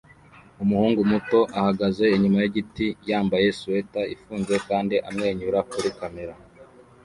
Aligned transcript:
Umuhungu 0.63 1.01
muto 1.11 1.39
ahagaze 1.59 2.03
inyuma 2.15 2.37
yigiti 2.43 2.87
yambaye 3.09 3.47
swater 3.59 4.05
ifunze 4.15 4.55
kandi 4.67 4.95
amwenyura 5.09 5.59
kuri 5.71 5.89
kamera 5.99 6.33